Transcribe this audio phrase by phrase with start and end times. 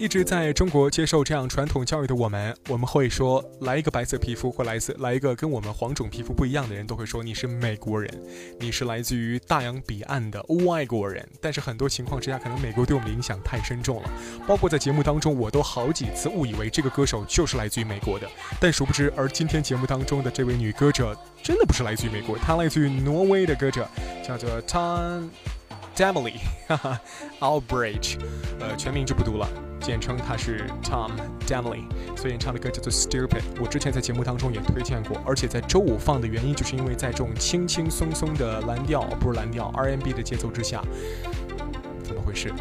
[0.00, 8.08] 一直在中国接受这样传统教育的我们，我们会说，来一个白色皮肤或来自来一个跟我们黄种皮肤不一样的人，都会说你是美国人，
[8.58, 11.28] 你是来自于大洋彼岸的外国人。
[11.40, 14.10] 但是很多情况之下，可能美国对我们的影响太深重了，
[14.46, 18.26] 包括在节目当中，我都好几次误以为这个歌手就是来自于美国的，
[18.60, 23.86] 但殊不知，而今天节目当中的这位女歌者，真的不是来自于美国，她来自于挪威的歌者，
[24.26, 25.28] 叫做汤
[25.98, 26.34] Damley，
[26.68, 27.00] 哈
[27.40, 28.20] ，Outbridge，
[28.60, 29.48] 呃，全名就不读了。
[29.80, 31.10] 简称他是 Tom
[31.44, 31.82] Damley，
[32.16, 33.42] 所以演唱的歌叫做 Stupid。
[33.60, 40.80] 我之前在节目当中也推荐过，而且在周五放的原因，就是因为在这种轻轻松松的蓝调，不是蓝调 R&B 的节奏之下。
[42.04, 42.52] 怎么回事？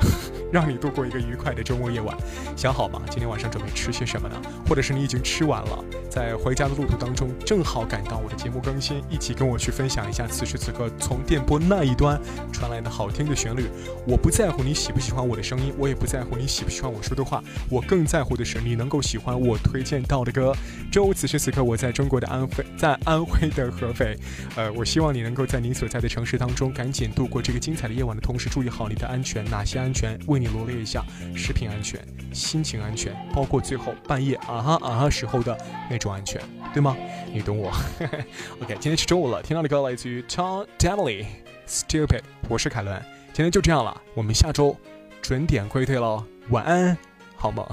[0.52, 2.16] 让你度过一个愉快的周末夜晚，
[2.56, 3.02] 想好吗？
[3.10, 4.36] 今天晚上准备吃些什么呢？
[4.68, 12.20] 或者是你已经吃完了，在回家的路途当中正好赶到我的节目更新，一起跟我去分享一下此时此刻从电波那一端
[12.52, 13.66] 传来的好听的旋律。
[14.08, 20.56] 我不在乎你喜不喜欢我的声音，我也不在乎你喜不喜欢我说的话，我更在乎的是你能够喜欢我推荐到的歌。
[20.92, 24.18] 周五此时此刻，我在中国的安徽，在安徽的合肥。
[24.56, 29.44] 呃，我希望你能够在你所在的城市当中赶紧度过这个精彩的夜晚的同时，注意好你的安全。
[29.50, 30.18] 哪些安全？
[30.38, 31.04] 为你罗列一下：
[31.36, 32.00] 食品安全、
[32.32, 35.58] 心情安全，包括最后半夜啊哈啊哈时候的
[35.90, 36.40] 那种安全，
[36.74, 36.96] 对吗？
[37.34, 37.72] 你懂我。
[38.62, 42.22] OK，今天是周五了，听到的歌来自于 Tom Daley，Stupid。
[42.48, 44.78] 我是凯伦，今天就这样了，我们下周
[45.24, 46.96] 准点归队喽，晚安，
[47.36, 47.66] 好梦。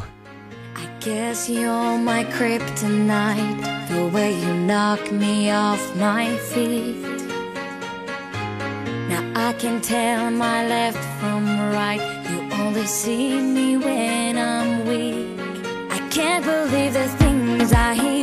[0.75, 7.05] I guess you're my kryptonite, the way you knock me off my feet.
[9.11, 12.24] Now I can tell my left from right.
[12.75, 15.39] Only see me when I'm weak.
[15.93, 18.14] I can't believe the things I hear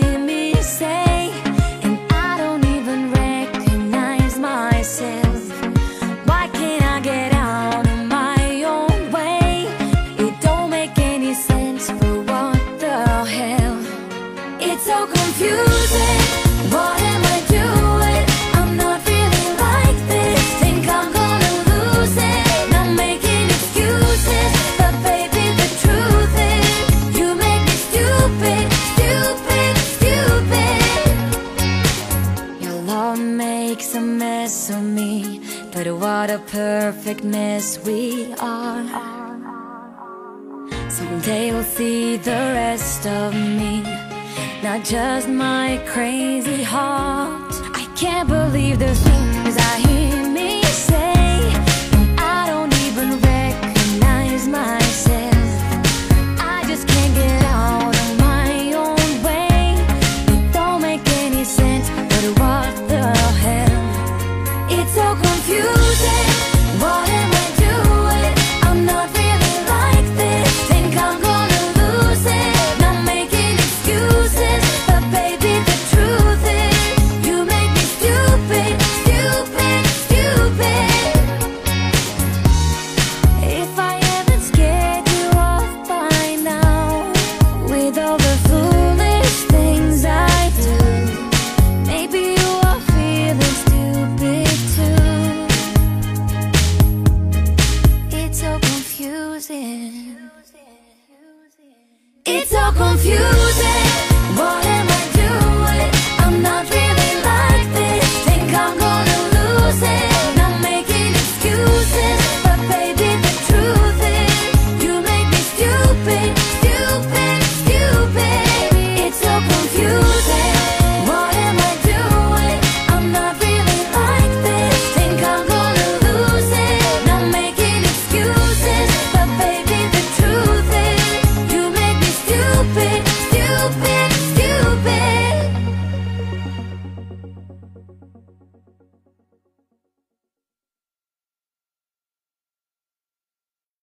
[35.84, 38.84] but what a perfect mess we are.
[40.90, 43.82] Someday you'll see the rest of me,
[44.62, 47.54] not just my crazy heart.
[47.74, 49.91] I can't believe the things I hear.